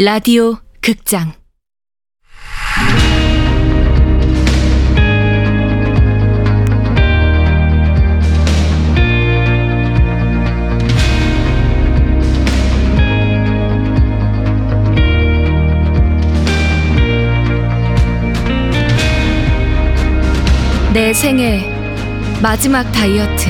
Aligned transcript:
라디오 0.00 0.54
극장. 0.80 1.32
내 20.94 21.12
생애 21.12 21.68
마지막 22.40 22.84
다이어트. 22.92 23.48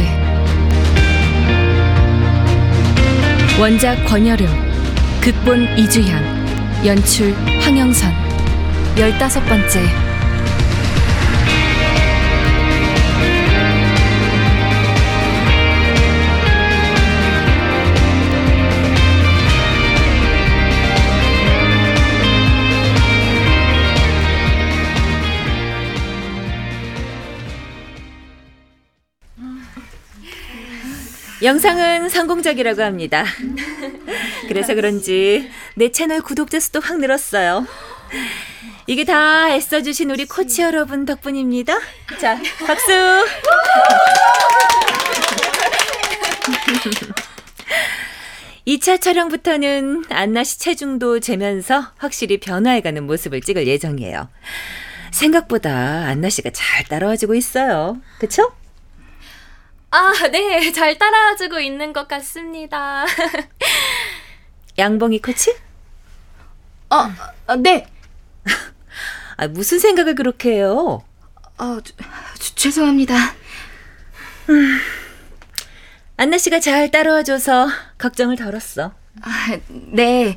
원작 3.60 4.02
권여름 4.06 4.68
극본 5.20 5.76
이주향 5.76 6.37
연출 6.84 7.32
황영선 7.60 8.12
열다섯 8.96 9.44
번째 9.46 9.80
영상은 31.40 32.08
성공적이라고 32.08 32.82
합니다. 32.82 33.24
그래서 34.48 34.74
그런지 34.74 35.48
내 35.78 35.90
채널 35.92 36.20
구독자 36.22 36.58
수도 36.58 36.80
확 36.80 36.98
늘었어요. 36.98 37.64
이게 38.88 39.04
다 39.04 39.54
애써주신 39.54 40.10
우리 40.10 40.24
코치 40.24 40.62
여러분 40.62 41.04
덕분입니다. 41.04 41.78
자, 42.20 42.36
박수! 42.66 42.90
이차 48.64 48.96
촬영부터는 48.96 50.06
안나 50.10 50.42
씨 50.42 50.58
체중도 50.58 51.20
재면서 51.20 51.92
확실히 51.96 52.40
변화해가는 52.40 53.06
모습을 53.06 53.40
찍을 53.40 53.68
예정이에요. 53.68 54.28
생각보다 55.12 56.06
안나 56.08 56.28
씨가 56.28 56.50
잘 56.52 56.86
따라와주고 56.86 57.36
있어요. 57.36 57.98
그쵸? 58.18 58.52
아, 59.92 60.12
네. 60.32 60.72
잘 60.72 60.98
따라와주고 60.98 61.60
있는 61.60 61.92
것 61.92 62.08
같습니다. 62.08 63.06
양봉이 64.76 65.22
코치? 65.22 65.67
어, 66.90 67.10
어, 67.46 67.56
네. 67.56 67.86
아, 69.36 69.46
무슨 69.48 69.78
생각을 69.78 70.14
그렇게 70.14 70.52
해요? 70.54 71.02
어, 71.58 71.78
저, 71.84 71.94
저, 72.38 72.54
죄송합니다. 72.54 73.14
안나 76.16 76.38
씨가 76.38 76.60
잘 76.60 76.90
따라와줘서 76.90 77.68
걱정을 77.98 78.36
덜었어. 78.36 78.92
아, 79.20 79.58
네. 79.92 80.36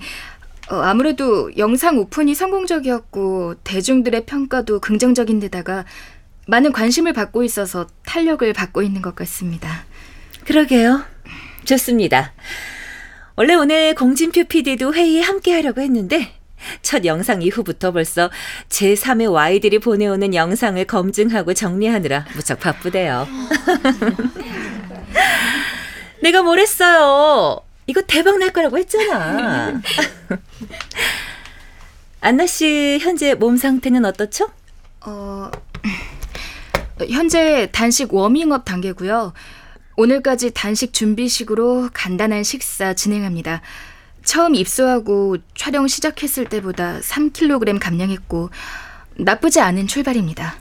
어, 0.70 0.76
아무래도 0.82 1.56
영상 1.58 1.98
오픈이 1.98 2.36
성공적이었고 2.36 3.56
대중들의 3.64 4.26
평가도 4.26 4.80
긍정적인 4.80 5.40
데다가 5.40 5.86
많은 6.48 6.72
관심을 6.72 7.14
받고 7.14 7.44
있어서 7.44 7.88
탄력을 8.06 8.52
받고 8.54 8.82
있는 8.82 9.02
것 9.02 9.16
같습니다. 9.16 9.86
그러게요. 10.46 11.04
좋습니다. 11.66 12.34
원래 13.36 13.54
오늘 13.56 13.96
공진표 13.96 14.46
PD도 14.46 14.94
회의에 14.94 15.22
함께 15.22 15.54
하려고 15.54 15.82
했는데 15.82 16.41
첫 16.82 17.06
영상 17.06 17.42
이후부터 17.42 17.92
벌써 17.92 18.30
제3의 18.70 19.32
Y들이 19.32 19.80
보내오는 19.80 20.34
영상을 20.34 20.84
검증하고 20.86 21.54
정리하느라 21.54 22.26
무척 22.36 22.60
바쁘대요. 22.60 23.28
내가 26.22 26.42
뭘 26.42 26.60
했어요? 26.60 27.62
이거 27.88 28.02
대박 28.02 28.38
날 28.38 28.52
거라고 28.52 28.78
했잖아. 28.78 29.82
안나 32.22 32.46
씨 32.46 33.00
현재 33.02 33.34
몸 33.34 33.58
상태는 33.58 34.06
어떻죠? 34.06 34.50
어, 35.02 35.50
현재 37.10 37.70
단식 37.72 38.14
워밍업 38.14 38.66
단계고요. 38.66 39.34
오늘까지 39.98 40.52
단식 40.54 40.94
준비식으로 40.94 41.90
간단한 41.94 42.44
식사 42.44 42.94
진행합니다. 42.94 43.62
처음 44.24 44.56
입소하고 44.56 45.38
촬영 45.56 45.88
시작했을 45.88 46.46
때보다 46.46 47.00
3kg 47.00 47.80
감량했고 47.80 48.50
나쁘지 49.16 49.60
않은 49.60 49.88
출발입니다. 49.88 50.56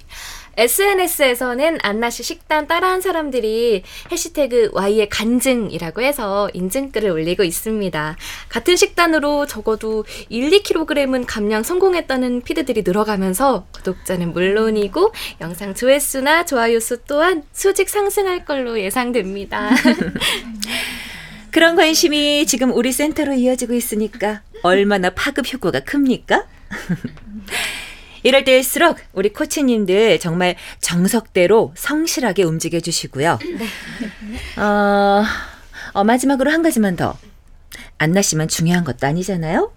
SNS에서는 0.57 1.79
안나 1.83 2.11
씨 2.11 2.23
식단 2.23 2.67
따라한 2.67 3.01
사람들이 3.01 3.83
해시태그 4.13 4.71
Y의 4.75 5.09
간증이라고 5.09 6.03
해서 6.03 6.51
인증글을 6.53 7.11
올리고 7.11 7.45
있습니다. 7.45 8.17
같은 8.49 8.77
식단으로 8.77 9.47
적어도 9.47 10.05
1, 10.29 10.51
2kg은 10.51 11.25
감량 11.27 11.63
성공했다는 11.63 12.43
피드들이 12.43 12.83
늘어가면서 12.83 13.67
구독자는 13.73 14.33
물론이고 14.33 15.13
영상 15.41 15.75
조회수나 15.75 16.45
좋아요 16.45 16.79
수 16.79 16.99
또한 17.05 17.43
수직 17.53 17.89
상승할 17.89 18.45
걸로 18.45 18.79
예상됩니다. 18.79 19.71
그런 21.61 21.77
관심이 21.77 22.47
지금 22.47 22.73
우리 22.73 22.91
센터로 22.91 23.35
이어지고 23.35 23.75
있으니까 23.75 24.41
얼마나 24.63 25.11
파급 25.11 25.53
효과가 25.53 25.81
큽니까? 25.81 26.47
이럴 28.25 28.45
때일수록 28.45 28.97
우리 29.13 29.31
코치님들 29.31 30.21
정말 30.21 30.57
정석대로 30.81 31.75
성실하게 31.77 32.45
움직여 32.45 32.81
주시고요. 32.81 33.39
어, 34.57 35.23
어, 35.93 36.03
마지막으로 36.03 36.51
한 36.51 36.63
가지만 36.63 36.97
더. 36.97 37.19
안나 37.99 38.23
씨만 38.23 38.49
중요한 38.49 38.83
것도 38.83 39.07
아니잖아요? 39.07 39.71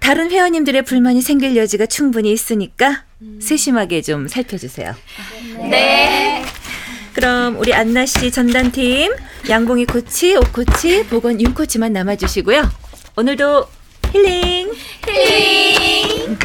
다른 0.00 0.32
회원님들의 0.32 0.82
불만이 0.82 1.22
생길 1.22 1.56
여지가 1.56 1.86
충분히 1.86 2.32
있으니까 2.32 3.04
세심하게 3.40 4.02
좀 4.02 4.26
살펴주세요. 4.26 4.96
네. 5.70 6.42
그럼 7.18 7.58
우리 7.58 7.74
안나 7.74 8.06
씨 8.06 8.30
전단팀, 8.30 9.12
양봉이 9.48 9.86
코치, 9.86 10.36
오 10.36 10.40
코치, 10.40 11.04
보건 11.08 11.40
윤 11.40 11.52
코치만 11.52 11.92
남아주시고요. 11.92 12.62
오늘도 13.16 13.66
힐링! 14.12 14.72
힐링! 15.04 16.38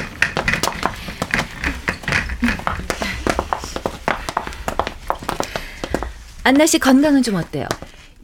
안나 6.43 6.65
씨 6.65 6.79
건강은 6.79 7.21
좀 7.21 7.35
어때요? 7.35 7.67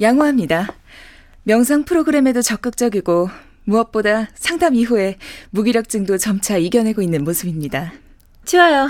양호합니다. 0.02 0.74
명상 1.44 1.84
프로그램에도 1.84 2.42
적극적이고 2.42 3.30
무엇보다 3.66 4.28
상담 4.34 4.74
이후에 4.74 5.20
무기력증도 5.52 6.18
점차 6.18 6.58
이겨내고 6.58 7.04
있는 7.04 7.24
모습입니다. 7.24 7.94
좋아요. 8.44 8.90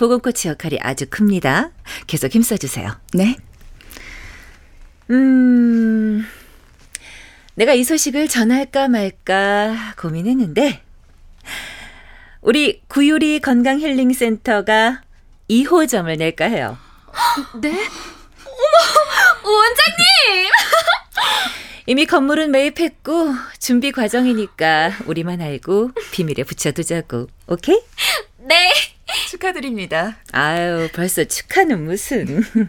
보건 0.00 0.20
코치 0.20 0.48
역할이 0.48 0.78
아주 0.80 1.04
큽니다. 1.10 1.72
계속 2.06 2.34
힘써주세요. 2.34 2.98
네. 3.12 3.36
음, 5.10 6.26
내가 7.54 7.74
이 7.74 7.84
소식을 7.84 8.26
전할까 8.26 8.88
말까 8.88 9.94
고민했는데, 9.98 10.80
우리 12.40 12.80
구유리 12.88 13.40
건강힐링센터가 13.40 15.02
2호점을 15.50 16.16
낼까 16.16 16.46
해요. 16.46 16.78
네? 17.60 17.68
어머, 17.68 19.52
원장님! 19.52 20.50
이미 21.84 22.06
건물은 22.06 22.52
매입했고 22.52 23.34
준비 23.58 23.92
과정이니까 23.92 24.92
우리만 25.04 25.42
알고 25.42 25.90
비밀에 26.10 26.44
붙여두자고. 26.44 27.26
오케이? 27.48 27.78
네. 28.38 28.72
축하드립니다. 29.28 30.16
아유, 30.32 30.88
벌써 30.92 31.24
축하는 31.24 31.84
무슨. 31.84 32.42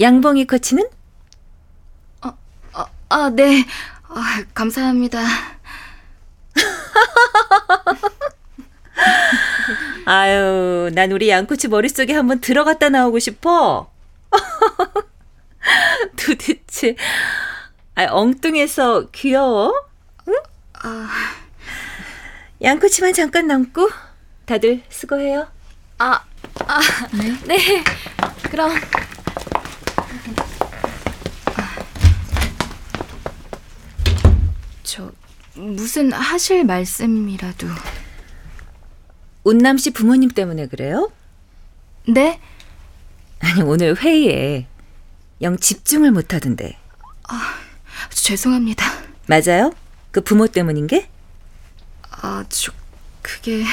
양봉이 0.00 0.46
코치는? 0.46 0.88
어, 2.22 2.32
아, 3.08 3.30
네. 3.30 3.64
아, 4.08 4.44
감사합니다. 4.54 5.20
아유, 10.06 10.90
난 10.92 11.12
우리 11.12 11.30
양코치 11.30 11.68
머릿속에 11.68 12.12
한번 12.12 12.40
들어갔다 12.40 12.90
나오고 12.90 13.18
싶어. 13.18 13.90
도대체, 16.16 16.94
아, 17.94 18.06
엉뚱해서 18.10 19.08
귀여워? 19.10 19.72
응? 20.28 20.34
아, 20.82 21.08
양코치만 22.64 23.12
잠깐 23.12 23.46
남고 23.46 23.90
다들 24.46 24.82
수고해요. 24.88 25.46
아, 25.98 26.24
아, 26.60 26.80
네. 27.12 27.36
네. 27.46 27.84
그럼. 28.50 28.72
저 34.82 35.12
무슨 35.54 36.10
하실 36.10 36.64
말씀이라도. 36.64 37.66
운남 39.44 39.76
씨 39.76 39.90
부모님 39.90 40.30
때문에 40.30 40.66
그래요? 40.68 41.12
네? 42.08 42.40
아니, 43.40 43.60
오늘 43.60 43.94
회의에 43.94 44.66
영 45.42 45.58
집중을 45.58 46.12
못 46.12 46.32
하던데. 46.32 46.78
죄송합니다. 48.08 48.86
맞아요? 49.26 49.70
그 50.12 50.22
부모 50.22 50.46
때문인 50.46 50.86
게? 50.86 51.10
아, 52.26 52.42
저, 52.48 52.72
그게. 53.20 53.64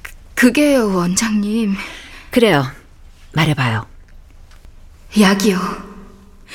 그- 0.00 0.12
그게요, 0.36 0.94
원장님. 0.94 1.74
그래요. 2.30 2.64
말해봐요. 3.32 3.84
약이요. 5.18 5.58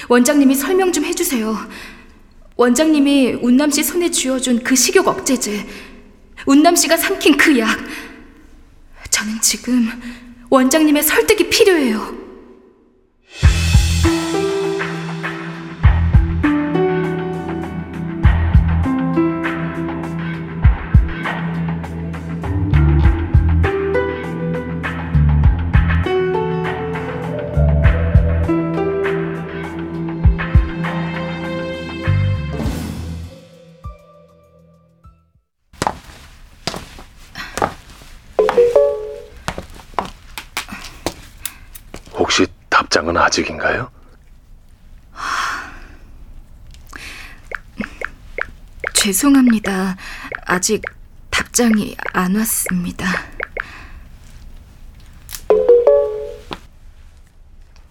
원장님이 0.07 0.55
설명 0.55 0.93
좀 0.93 1.03
해주세요. 1.03 1.57
원장님이 2.55 3.33
운남 3.41 3.69
씨 3.69 3.83
손에 3.83 4.11
쥐어준 4.11 4.63
그 4.63 4.77
식욕 4.77 5.09
억제제. 5.09 5.67
운남 6.45 6.73
씨가 6.77 6.95
삼킨 6.95 7.35
그 7.35 7.59
약. 7.59 7.77
저는 9.09 9.41
지금 9.41 9.89
원장님의 10.49 11.03
설득이 11.03 11.49
필요해요. 11.49 12.17
답장은 42.79 43.17
아직인가요? 43.17 43.91
죄송합니다. 48.93 49.97
아직 50.45 50.81
답장이 51.29 51.97
안 52.13 52.37
왔습니다. 52.37 53.05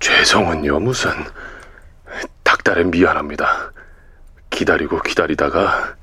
죄송은요 0.00 0.81
무슨 0.81 1.11
닭달에 2.43 2.84
미안합니다. 2.84 3.70
기다리고 4.49 5.02
기다리다가 5.02 5.96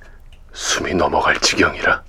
숨이 0.54 0.94
넘어갈 0.94 1.40
지경이라 1.40 2.04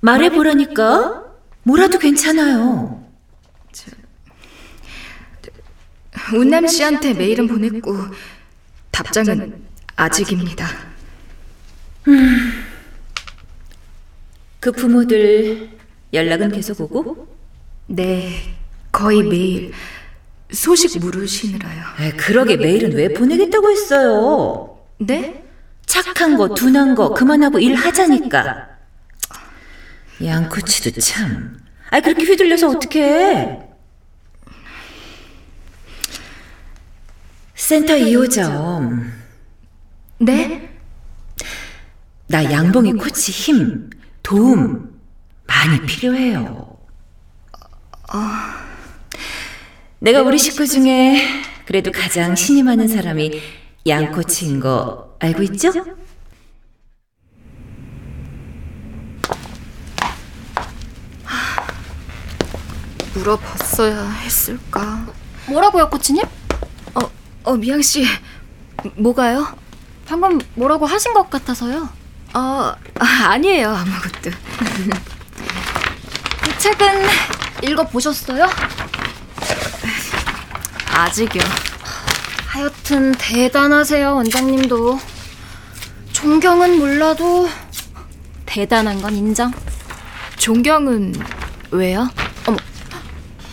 말해보라니까. 0.00 1.29
뭐라도 1.62 1.98
괜찮아요. 1.98 3.04
운남 6.34 6.66
씨한테 6.66 7.14
메일은 7.14 7.48
보냈고 7.48 7.96
답장은 8.90 9.62
아직입니다. 9.96 10.66
그 14.60 14.72
부모들 14.72 15.70
연락은 16.12 16.52
계속 16.52 16.80
오고? 16.80 17.26
네, 17.86 18.54
거의 18.92 19.22
매일 19.22 19.72
소식 20.52 20.98
물으시느라요. 20.98 21.84
에, 22.00 22.12
그러게 22.12 22.56
메일은 22.56 22.92
왜 22.92 23.12
보내겠다고 23.12 23.70
했어요? 23.70 24.78
네? 24.98 25.44
착한 25.86 26.36
거, 26.36 26.54
둔한 26.54 26.94
거 26.94 27.14
그만하고 27.14 27.58
일하자니까. 27.58 28.69
양코치도 30.24 31.00
참. 31.00 31.58
아이 31.90 32.00
그렇게 32.00 32.24
휘둘려서 32.24 32.68
어떡해. 32.68 33.58
센터 37.54 37.94
2호점. 37.94 39.10
네? 40.18 40.70
나 42.26 42.44
양봉이 42.44 42.92
코치 42.94 43.32
힘, 43.32 43.90
도움 44.22 45.00
많이 45.46 45.80
필요해요. 45.86 46.78
내가 49.98 50.22
우리 50.22 50.38
식구 50.38 50.66
중에 50.66 51.26
그래도 51.66 51.90
가장 51.92 52.34
많은 52.62 52.88
사람이 52.88 53.40
양 53.86 54.12
코치인 54.12 54.60
거 54.60 55.16
알고 55.20 55.42
있죠? 55.44 55.72
물어봤어야 63.14 64.08
했을까? 64.10 65.06
뭐라고요, 65.46 65.88
코치님? 65.90 66.24
어, 66.94 67.10
어 67.44 67.56
미양 67.56 67.82
씨, 67.82 68.06
뭐가요? 68.96 69.46
방금 70.06 70.40
뭐라고 70.54 70.86
하신 70.86 71.12
것 71.14 71.28
같아서요. 71.30 71.88
어, 72.34 72.38
아, 72.38 72.74
아니에요 73.30 73.70
아무것도. 73.70 74.30
이 76.46 76.58
책은 76.58 77.06
읽어 77.64 77.86
보셨어요? 77.88 78.48
아직이요. 80.92 81.42
하여튼 82.46 83.12
대단하세요, 83.12 84.14
원장님도. 84.16 85.00
존경은 86.12 86.78
몰라도 86.78 87.48
대단한 88.46 89.00
건 89.00 89.14
인정. 89.14 89.52
존경은 90.36 91.14
왜요? 91.70 92.08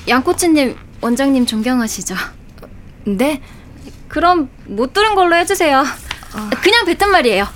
양코치님, 0.07 0.75
원장님 1.01 1.45
존경하시죠? 1.45 2.15
네? 3.06 3.42
그럼 4.07 4.50
못 4.65 4.94
들은 4.94 5.15
걸로 5.15 5.36
해주세요. 5.36 5.83
그냥 6.62 6.86
뱉은 6.86 7.12
말이에요. 7.12 7.48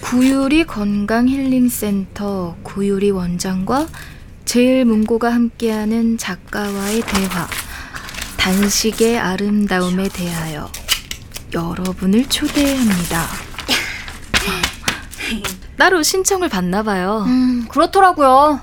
구유리 0.00 0.64
건강 0.64 1.26
힐링 1.28 1.68
센터 1.68 2.56
구유리 2.62 3.10
원장과 3.10 3.88
제일 4.44 4.84
문고가 4.84 5.32
함께하는 5.32 6.18
작가와의 6.18 7.00
대화 7.00 7.48
단식의 8.36 9.18
아름다움에 9.18 10.08
대하여 10.10 10.70
여러분을 11.54 12.28
초대합니다. 12.28 13.26
따로 15.82 16.00
신청을 16.04 16.48
받나 16.48 16.84
봐요. 16.84 17.24
음, 17.26 17.66
그렇더라고요. 17.68 18.60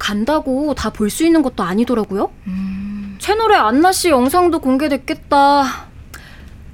간다고 0.00 0.74
다 0.74 0.90
볼 0.90 1.10
수 1.10 1.24
있는 1.24 1.42
것도 1.42 1.62
아니더라고요. 1.62 2.32
채널에 3.20 3.54
안나 3.54 3.92
씨 3.92 4.08
영상도 4.08 4.58
공개됐겠다. 4.58 5.86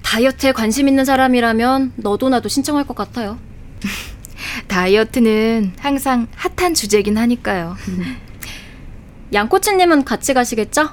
다이어트에 0.03 0.53
관심 0.53 0.89
있는 0.89 1.05
사람이라면 1.05 1.93
너도 1.97 2.31
나도 2.31 2.49
신청할 2.49 2.87
것 2.87 2.97
같아요. 2.97 3.39
다이어트는 4.69 5.75
항상 5.79 6.27
핫한 6.37 6.73
주제긴 6.73 7.19
하니까요. 7.19 7.77
양코치님은 9.35 10.07
같이 10.07 10.33
가시겠죠? 10.33 10.89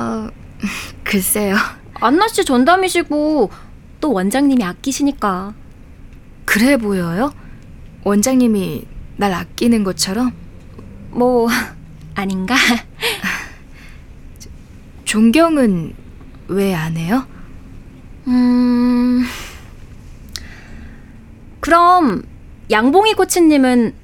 어, 0.00 0.28
글쎄요. 1.04 1.54
안나 2.00 2.26
씨 2.26 2.44
전담이시고 2.44 3.52
또 4.00 4.12
원장님이 4.12 4.64
아끼시니까. 4.64 5.54
그래 6.44 6.76
보여요? 6.76 7.32
원장님이 8.04 8.84
날 9.16 9.32
아끼는 9.32 9.84
것처럼 9.84 10.32
뭐 11.10 11.48
아닌가? 12.14 12.54
존경은 15.04 15.94
왜 16.48 16.74
안 16.74 16.96
해요? 16.96 17.26
음. 18.26 19.24
그럼 21.60 22.22
양봉이 22.70 23.14
코치님은 23.14 23.94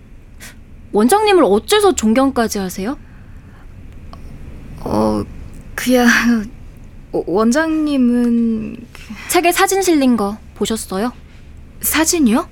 원장님을 0.92 1.44
어째서 1.44 1.94
존경까지 1.94 2.58
하세요? 2.58 2.98
어, 4.80 5.22
그야 5.74 6.06
어, 7.12 7.22
원장님은 7.26 8.86
책에 9.28 9.52
사진 9.52 9.82
실린 9.82 10.16
거 10.16 10.38
보셨어요? 10.54 11.12
사진이요? 11.80 12.48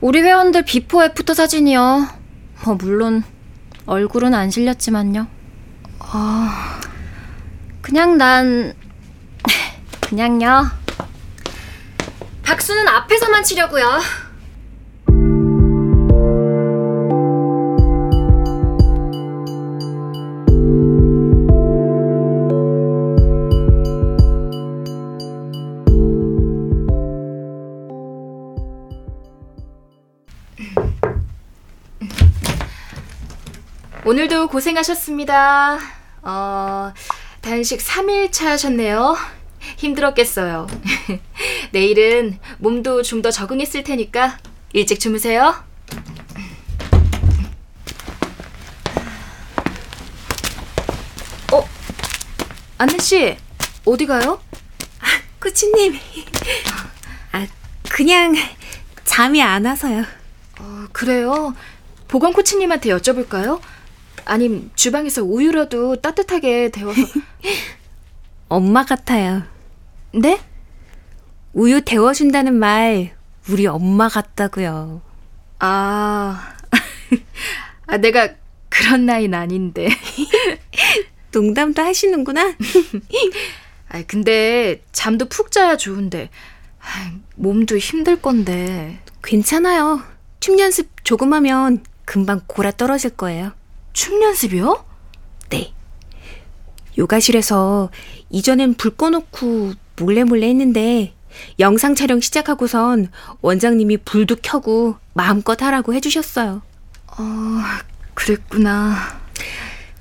우리 0.00 0.20
회원들 0.22 0.64
before 0.64 1.02
after 1.04 1.34
사진이요. 1.34 2.08
뭐 2.64 2.74
물론 2.74 3.24
얼굴은 3.86 4.34
안 4.34 4.50
실렸지만요. 4.50 5.26
아, 6.00 6.80
그냥 7.82 8.16
난 8.18 8.74
그냥요. 10.00 10.70
박수는 12.42 12.86
앞에서만 12.86 13.42
치려고요. 13.42 14.00
오늘도 34.06 34.46
고생하셨습니다. 34.48 35.78
어, 36.22 36.92
단식 37.40 37.80
3일차 37.80 38.44
하셨네요. 38.44 39.16
힘들었겠어요. 39.78 40.68
내일은 41.72 42.38
몸도 42.58 43.02
좀 43.02 43.20
더 43.20 43.30
적응했을 43.32 43.82
테니까 43.82 44.38
일찍 44.72 45.00
주무세요. 45.00 45.54
어, 51.52 51.64
안나 52.78 52.98
씨, 52.98 53.36
어디 53.84 54.06
가요? 54.06 54.40
코치님. 55.40 55.98
아, 57.32 57.46
그냥 57.88 58.34
잠이 59.04 59.42
안 59.42 59.64
와서요. 59.64 60.04
어, 60.60 60.84
그래요. 60.92 61.54
보건 62.08 62.32
코치님한테 62.32 62.90
여쭤볼까요? 62.90 63.60
아님 64.26 64.70
주방에서 64.74 65.22
우유라도 65.22 65.96
따뜻하게 65.96 66.70
데워서. 66.70 67.00
엄마 68.48 68.84
같아요. 68.84 69.44
네? 70.12 70.40
우유 71.52 71.80
데워준다는 71.80 72.54
말 72.54 73.14
우리 73.48 73.66
엄마 73.66 74.08
같다고요. 74.08 75.00
아, 75.60 76.54
아 77.86 77.96
내가 77.98 78.30
그런 78.68 79.06
나이는 79.06 79.38
아닌데. 79.38 79.88
농담도 81.32 81.82
하시는구나. 81.82 82.54
아 83.88 84.02
근데 84.08 84.82
잠도 84.90 85.26
푹 85.28 85.52
자야 85.52 85.76
좋은데 85.76 86.30
아, 86.80 87.12
몸도 87.36 87.78
힘들 87.78 88.20
건데. 88.20 88.98
괜찮아요. 89.22 90.02
춤 90.40 90.58
연습 90.58 90.88
조금 91.04 91.32
하면 91.32 91.84
금방 92.04 92.40
골아 92.46 92.72
떨어질 92.72 93.10
거예요. 93.10 93.52
춤 93.96 94.22
연습이요? 94.22 94.84
네. 95.48 95.72
요가실에서 96.98 97.90
이전엔 98.28 98.74
불 98.74 98.94
꺼놓고 98.94 99.72
몰래 99.98 100.22
몰래 100.22 100.48
했는데 100.48 101.14
영상 101.58 101.94
촬영 101.94 102.20
시작하고선 102.20 103.10
원장님이 103.40 103.96
불도 104.04 104.36
켜고 104.42 104.96
마음껏 105.14 105.60
하라고 105.62 105.94
해주셨어요. 105.94 106.60
어, 107.06 107.22
그랬구나. 108.12 109.18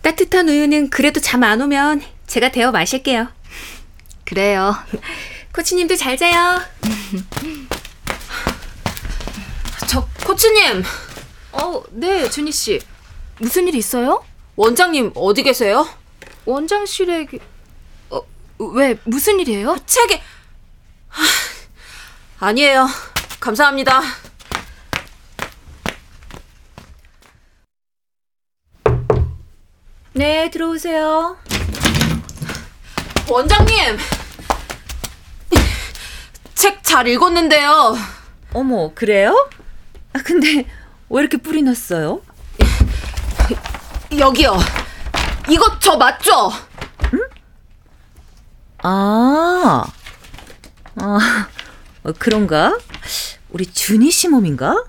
따뜻한 0.02 0.50
우유는 0.50 0.90
그래도 0.90 1.22
잠 1.22 1.44
안 1.44 1.62
오면 1.62 2.02
제가 2.28 2.52
데워 2.52 2.72
마실게요. 2.72 3.30
그래요. 4.25 4.75
코치님도 5.54 5.96
잘 5.96 6.18
자요. 6.18 6.60
저 9.88 10.06
코치님, 10.25 10.84
어, 11.54 11.82
네, 11.92 12.30
준희 12.30 12.52
씨. 12.52 12.82
무슨 13.39 13.68
일 13.68 13.75
있어요? 13.75 14.24
원장님 14.56 15.12
어디 15.15 15.44
계세요? 15.44 15.88
원장실에 16.46 17.25
그- 17.25 17.39
어, 18.10 18.22
왜 18.74 18.98
무슨 19.04 19.39
일이에요? 19.39 19.77
책에 19.86 20.22
하, 21.10 21.24
아니에요. 22.48 22.88
감사합니다. 23.39 24.01
네, 30.13 30.50
들어오세요. 30.50 31.38
원장님, 33.30 33.98
책 36.54 36.84
잘 36.84 37.08
읽었는데요. 37.08 37.96
어머, 38.54 38.94
그래요? 38.94 39.50
아, 40.13 40.20
근데 40.24 40.65
왜 41.10 41.20
이렇게 41.22 41.38
뿔이 41.38 41.63
났어요? 41.63 42.22
여기요. 44.19 44.57
이거 45.50 45.77
저 45.79 45.95
맞죠? 45.98 46.51
아, 48.84 49.84
아, 50.98 51.48
어, 52.03 52.12
그런가? 52.19 52.77
우리 53.50 53.65
준희 53.72 54.12
씨 54.12 54.27
몸인가? 54.27 54.84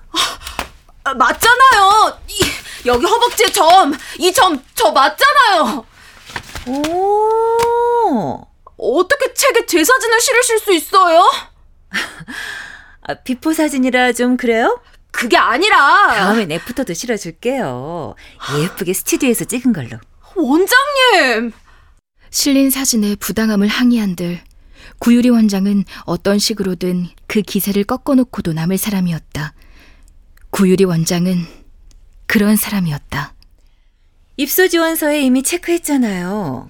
아, 1.03 1.13
맞잖아요. 1.15 2.19
이, 2.27 2.39
여기 2.85 3.05
허벅지에 3.05 3.51
점, 3.51 3.93
이 4.19 4.31
점 4.33 4.61
저 4.75 4.91
맞잖아요. 4.91 5.85
오, 6.67 8.45
어떻게 8.77 9.33
책에 9.33 9.65
제 9.65 9.83
사진을 9.83 10.21
실으실 10.21 10.59
수 10.59 10.73
있어요? 10.73 11.23
아, 13.01 13.13
before 13.15 13.53
사진이라 13.53 14.11
좀 14.13 14.37
그래요? 14.37 14.79
그게 15.17 15.35
아니라 15.35 16.13
다음엔 16.13 16.51
애프터도 16.51 16.93
실어줄게요. 16.93 18.13
예쁘게 18.61 18.93
스튜디오에서 18.93 19.45
찍은 19.45 19.73
걸로. 19.73 19.97
원장님. 20.35 21.51
실린 22.29 22.69
사진의 22.69 23.15
부당함을 23.15 23.67
항의한들 23.67 24.39
구유리 24.99 25.29
원장은 25.29 25.85
어떤 26.05 26.37
식으로든 26.37 27.07
그 27.25 27.41
기세를 27.41 27.83
꺾어놓고도 27.85 28.53
남을 28.53 28.77
사람이었다. 28.77 29.55
구유리 30.51 30.83
원장은 30.83 31.47
그런 32.27 32.55
사람이었다. 32.55 33.33
입소 34.37 34.67
지원서에 34.67 35.21
이미 35.21 35.41
체크했잖아요. 35.41 36.69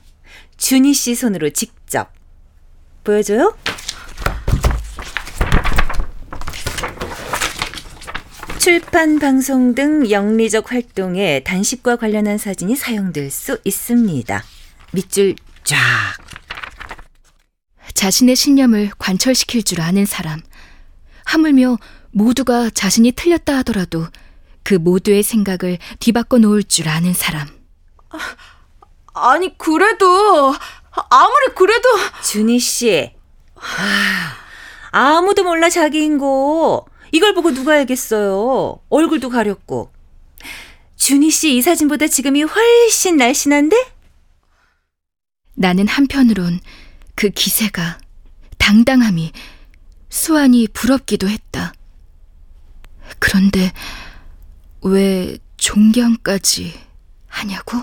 준희 0.55 0.93
씨 0.93 1.15
손으로 1.15 1.49
직접. 1.49 2.13
보여줘요? 3.03 3.57
출판, 8.67 9.17
방송 9.17 9.75
등 9.75 10.11
영리적 10.11 10.73
활동에 10.73 11.39
단식과 11.39 11.95
관련한 11.95 12.37
사진이 12.37 12.75
사용될 12.75 13.31
수 13.31 13.61
있습니다. 13.63 14.43
밑줄 14.91 15.35
쫙. 15.63 15.77
자신의 17.93 18.35
신념을 18.35 18.91
관철시킬 18.99 19.63
줄 19.63 19.79
아는 19.79 20.05
사람. 20.05 20.41
하물며 21.23 21.77
모두가 22.11 22.69
자신이 22.69 23.13
틀렸다 23.13 23.55
하더라도 23.59 24.05
그 24.63 24.73
모두의 24.73 25.23
생각을 25.23 25.77
뒤바꿔 26.01 26.39
놓을 26.39 26.63
줄 26.63 26.89
아는 26.89 27.13
사람. 27.13 27.47
아니 29.13 29.57
그래도 29.57 30.53
아무리 30.91 31.55
그래도 31.55 31.87
준희 32.21 32.59
씨. 32.59 33.13
아, 33.55 34.35
아무도 34.91 35.45
몰라 35.45 35.69
자기인 35.69 36.17
거. 36.17 36.85
이걸 37.11 37.33
보고 37.33 37.53
누가 37.53 37.73
알겠어요. 37.73 38.79
얼굴도 38.89 39.29
가렸고. 39.29 39.91
준희 40.95 41.29
씨 41.31 41.55
이 41.57 41.61
사진보다 41.61 42.07
지금이 42.07 42.43
훨씬 42.43 43.17
날씬한데? 43.17 43.75
나는 45.55 45.87
한편으론 45.87 46.59
그 47.15 47.29
기세가, 47.29 47.99
당당함이, 48.57 49.31
수완이 50.09 50.67
부럽기도 50.73 51.27
했다. 51.29 51.73
그런데 53.19 53.71
왜 54.81 55.37
존경까지 55.57 56.73
하냐고? 57.27 57.77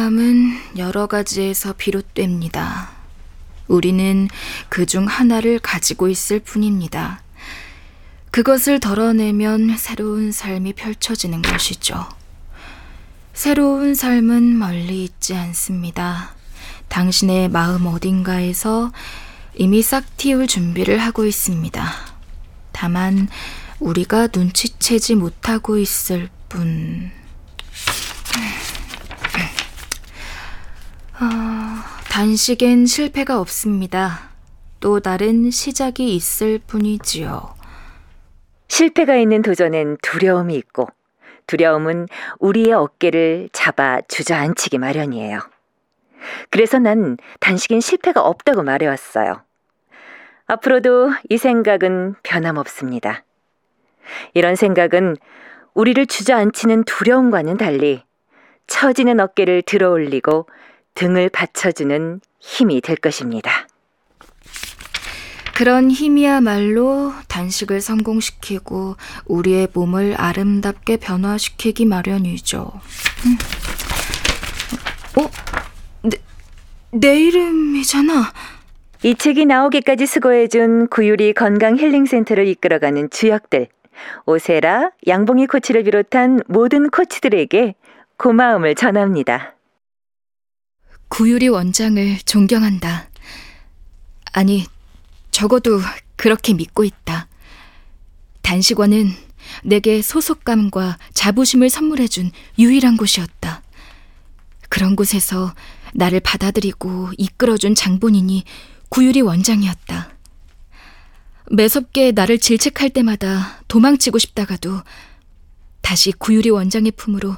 비참함은 0.00 0.78
여러 0.78 1.06
가지에서 1.06 1.74
비롯됩니다. 1.74 2.88
우리는 3.68 4.28
그 4.70 4.86
중 4.86 5.04
하나를 5.04 5.58
가지고 5.58 6.08
있을 6.08 6.40
뿐입니다. 6.40 7.20
그것을 8.30 8.80
덜어내면 8.80 9.76
새로운 9.76 10.32
삶이 10.32 10.72
펼쳐지는 10.72 11.42
것이죠. 11.42 12.08
새로운 13.34 13.94
삶은 13.94 14.58
멀리 14.58 15.04
있지 15.04 15.34
않습니다. 15.34 16.34
당신의 16.88 17.50
마음 17.50 17.86
어딘가에서 17.86 18.92
이미 19.54 19.82
싹 19.82 20.16
틔울 20.16 20.46
준비를 20.46 20.96
하고 20.98 21.26
있습니다. 21.26 21.92
다만 22.72 23.28
우리가 23.78 24.28
눈치채지 24.32 25.16
못하고 25.16 25.76
있을 25.76 26.30
뿐. 26.48 27.19
어, 31.20 31.26
단식엔 32.10 32.86
실패가 32.86 33.38
없습니다. 33.40 34.30
또 34.80 35.00
다른 35.00 35.50
시작이 35.50 36.14
있을 36.14 36.58
뿐이지요. 36.66 37.54
실패가 38.68 39.16
있는 39.16 39.42
도전엔 39.42 39.98
두려움이 40.00 40.54
있고, 40.54 40.88
두려움은 41.46 42.08
우리의 42.38 42.72
어깨를 42.72 43.50
잡아 43.52 44.00
주저앉히기 44.08 44.78
마련이에요. 44.78 45.40
그래서 46.48 46.78
난 46.78 47.18
단식엔 47.40 47.80
실패가 47.80 48.22
없다고 48.22 48.62
말해왔어요. 48.62 49.42
앞으로도 50.46 51.10
이 51.28 51.36
생각은 51.36 52.14
변함없습니다. 52.22 53.24
이런 54.32 54.56
생각은 54.56 55.18
우리를 55.74 56.06
주저앉히는 56.06 56.84
두려움과는 56.84 57.58
달리 57.58 58.02
처지는 58.66 59.20
어깨를 59.20 59.60
들어 59.66 59.90
올리고 59.90 60.46
등을 60.94 61.28
받쳐주는 61.28 62.20
힘이 62.40 62.80
될 62.80 62.96
것입니다. 62.96 63.66
그런 65.54 65.90
힘이야말로 65.90 67.12
단식을 67.28 67.82
성공시키고 67.82 68.96
우리의 69.26 69.68
몸을 69.74 70.14
아름답게 70.16 70.96
변화시키기 70.96 71.84
마련이죠. 71.84 72.72
음. 73.26 73.38
어? 75.20 75.30
내, 76.02 76.16
내 76.92 77.20
이름이잖아. 77.20 78.32
이 79.02 79.14
책이 79.14 79.44
나오기까지 79.46 80.06
수고해준 80.06 80.88
구유리 80.88 81.34
건강 81.34 81.76
힐링센터를 81.76 82.46
이끌어가는 82.48 83.10
주역들, 83.10 83.68
오세라, 84.24 84.90
양봉이 85.06 85.46
코치를 85.46 85.84
비롯한 85.84 86.40
모든 86.48 86.88
코치들에게 86.88 87.74
고마움을 88.16 88.74
전합니다. 88.74 89.54
구유리 91.10 91.48
원장을 91.48 92.18
존경한다. 92.24 93.10
아니, 94.32 94.64
적어도 95.30 95.80
그렇게 96.16 96.54
믿고 96.54 96.84
있다. 96.84 97.28
단식원은 98.42 99.12
내게 99.64 100.02
소속감과 100.02 100.98
자부심을 101.12 101.68
선물해준 101.68 102.30
유일한 102.58 102.96
곳이었다. 102.96 103.62
그런 104.68 104.94
곳에서 104.94 105.52
나를 105.94 106.20
받아들이고 106.20 107.10
이끌어준 107.18 107.74
장본인이 107.74 108.44
구유리 108.88 109.20
원장이었다. 109.20 110.10
매섭게 111.50 112.12
나를 112.12 112.38
질책할 112.38 112.90
때마다 112.90 113.62
도망치고 113.66 114.18
싶다가도 114.18 114.82
다시 115.80 116.12
구유리 116.12 116.50
원장의 116.50 116.92
품으로 116.92 117.36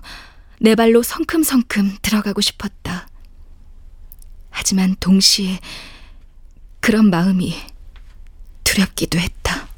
내 0.61 0.75
발로 0.75 1.03
성큼성큼 1.03 1.97
들어가고 2.03 2.43
싶었다. 2.43 3.09
하지만 4.53 4.95
동시에 5.01 5.59
그런 6.81 7.11
마음이 7.11 7.55
두렵기도 8.63 9.19
했다. 9.19 9.69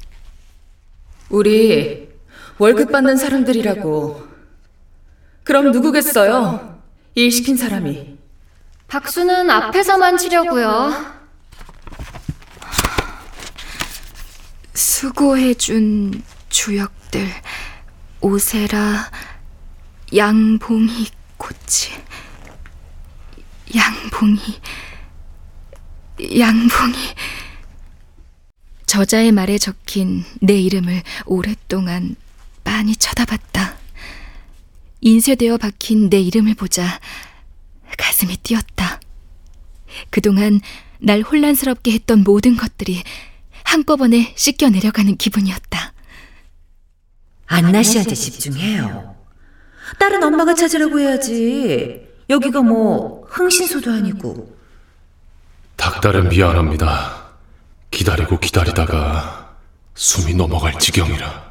우리 1.29 2.07
월급 2.57 2.91
받는 2.91 3.17
사람들이라고. 3.17 4.27
그럼 5.43 5.71
누구겠어요? 5.71 6.81
일 7.15 7.31
시킨 7.31 7.57
사람이. 7.57 8.17
박수는 8.87 9.49
앞에서만 9.49 10.17
치려고요. 10.17 11.15
수고해준 14.73 16.23
주역들 16.49 17.27
오세라 18.21 19.11
양봉이 20.15 21.07
코치 21.37 21.91
양봉이 23.73 24.39
양봉이 26.39 26.95
저자의 28.85 29.31
말에 29.31 29.57
적힌 29.57 30.23
내 30.39 30.59
이름을 30.59 31.01
오랫동안 31.25 32.15
많이 32.63 32.95
쳐다봤다. 32.95 33.77
인쇄되어 35.01 35.57
박힌 35.57 36.09
내 36.09 36.19
이름을 36.19 36.55
보자 36.55 36.99
가슴이 37.97 38.37
뛰었다. 38.37 38.99
그동안 40.09 40.61
날 40.99 41.21
혼란스럽게 41.21 41.91
했던 41.91 42.23
모든 42.23 42.55
것들이 42.55 43.03
한꺼번에 43.63 44.33
씻겨 44.35 44.69
내려가는 44.69 45.17
기분이었다. 45.17 45.93
안나 47.47 47.83
씨한테 47.83 48.15
집중해요. 48.15 49.15
딸은 49.99 50.23
엄마가 50.23 50.55
찾으라고 50.55 50.99
해야지. 50.99 52.14
여기가 52.29 52.61
뭐 52.61 53.25
흥신소도 53.29 53.91
아니고. 53.91 54.55
닭달은 55.75 56.29
미안합니다. 56.29 57.25
기다리고 57.91 58.39
기다리다가 58.39 59.55
숨이 59.93 60.33
넘어갈 60.33 60.77
지경이라. 60.79 61.45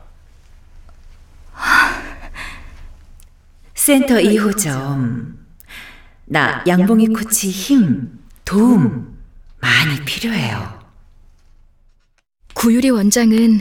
센터 3.75 4.15
2호점. 4.17 5.35
나 6.27 6.65
양봉이 6.67 7.09
코치 7.09 7.51
힘, 7.51 8.19
도움 8.45 9.19
많이 9.61 10.03
필요해요. 10.05 10.83
구유리 12.55 12.89
원장은 12.89 13.61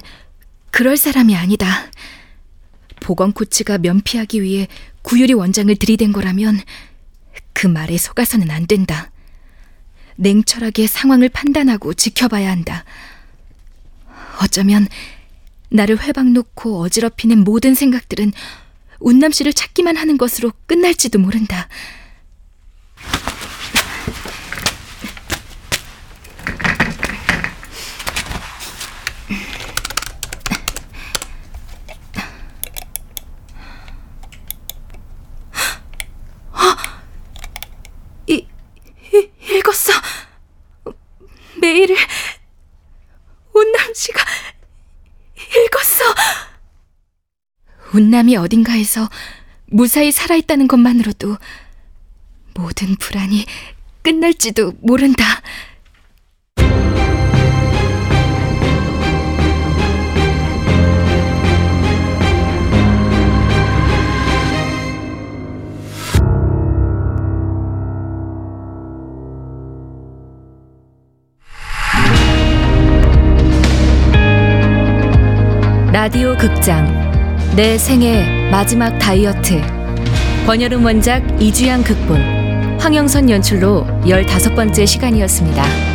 그럴 0.71 0.95
사람이 0.95 1.35
아니다. 1.35 1.67
보건 3.01 3.33
코치가 3.33 3.77
면피하기 3.77 4.41
위해 4.41 4.67
구유리 5.01 5.33
원장을 5.33 5.75
들이댄 5.75 6.13
거라면 6.13 6.61
그 7.63 7.67
말에 7.69 7.97
속아서는 7.97 8.51
안 8.51 8.67
된다. 8.67 9.09
냉철하게 10.17 10.85
상황을 10.85 11.29
판단하고 11.29 11.93
지켜봐야 11.93 12.51
한다. 12.51 12.83
어쩌면 14.41 14.89
나를 15.69 16.03
회방 16.03 16.33
놓고 16.33 16.81
어지럽히는 16.81 17.45
모든 17.45 17.73
생각들은 17.73 18.33
운남 18.99 19.31
씨를 19.31 19.53
찾기만 19.53 19.95
하는 19.95 20.17
것으로 20.17 20.51
끝날지도 20.65 21.19
모른다. 21.19 21.69
이, 38.27 38.47
이 39.13 39.29
읽었어. 39.57 39.91
메일을 41.61 41.95
운남 43.53 43.93
씨가 43.93 44.23
읽었어. 45.65 46.03
운남이 47.93 48.35
어딘가에서 48.37 49.09
무사히 49.67 50.11
살아있다는 50.11 50.67
것만으로도 50.67 51.37
모든 52.55 52.95
불안이 52.95 53.45
끝날지도 54.01 54.73
모른다. 54.81 55.41
라디오 75.91 76.35
극장 76.35 77.02
내 77.55 77.77
생애 77.77 78.49
마지막 78.49 78.97
다이어트 78.97 79.61
권여름 80.47 80.83
원작 80.83 81.39
이주양 81.39 81.83
극본 81.83 82.79
황영선 82.79 83.29
연출로 83.29 83.85
15번째 84.05 84.87
시간이었습니다. 84.87 85.92